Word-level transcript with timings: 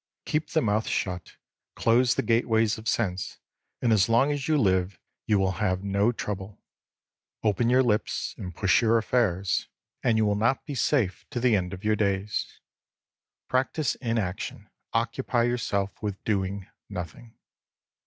Keep 0.25 0.49
the 0.49 0.63
mouth 0.63 0.87
shut, 0.87 1.35
close 1.75 2.15
the 2.15 2.23
gateways 2.23 2.79
of 2.79 2.87
sense, 2.87 3.37
and 3.83 3.93
as 3.93 4.09
long 4.09 4.31
as 4.31 4.47
you 4.47 4.57
live 4.57 4.99
you 5.27 5.37
will 5.37 5.51
have 5.61 5.83
no 5.83 6.11
trouble. 6.11 6.59
Open 7.43 7.69
your 7.69 7.83
hps 7.83 8.35
and 8.35 8.55
push 8.55 8.81
your 8.81 8.97
affairs, 8.97 9.67
L.T.— 10.03 10.09
3 10.09 10.09
3 10.09 10.09
T 10.09 10.09
and 10.09 10.17
you 10.17 10.25
will 10.25 10.35
not 10.35 10.65
be 10.65 10.73
safe 10.73 11.23
to 11.29 11.39
the 11.39 11.55
end 11.55 11.71
of 11.71 11.83
your 11.83 11.95
days. 11.95 12.59
Practise 13.47 13.93
inaction, 13.93 14.71
occupy 14.91 15.43
yourself 15.43 16.01
with 16.01 16.23
doing 16.23 16.65
nothing. 16.89 17.35